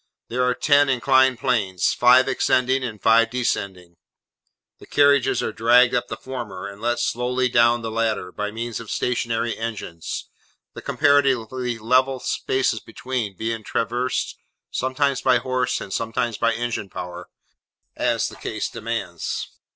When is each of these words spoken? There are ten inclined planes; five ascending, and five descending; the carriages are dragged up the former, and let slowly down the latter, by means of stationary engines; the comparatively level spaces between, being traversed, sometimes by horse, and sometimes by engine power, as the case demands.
There 0.29 0.43
are 0.43 0.55
ten 0.55 0.89
inclined 0.89 1.37
planes; 1.37 1.93
five 1.93 2.27
ascending, 2.27 2.83
and 2.83 2.99
five 2.99 3.29
descending; 3.29 3.97
the 4.79 4.87
carriages 4.87 5.43
are 5.43 5.51
dragged 5.53 5.93
up 5.93 6.07
the 6.07 6.17
former, 6.17 6.65
and 6.67 6.81
let 6.81 6.99
slowly 6.99 7.47
down 7.49 7.83
the 7.83 7.91
latter, 7.91 8.31
by 8.31 8.49
means 8.49 8.79
of 8.79 8.89
stationary 8.89 9.55
engines; 9.55 10.27
the 10.73 10.81
comparatively 10.81 11.77
level 11.77 12.19
spaces 12.19 12.79
between, 12.79 13.35
being 13.37 13.63
traversed, 13.63 14.37
sometimes 14.71 15.21
by 15.21 15.37
horse, 15.37 15.79
and 15.79 15.93
sometimes 15.93 16.35
by 16.35 16.51
engine 16.53 16.89
power, 16.89 17.29
as 17.95 18.27
the 18.27 18.37
case 18.37 18.71
demands. 18.71 19.49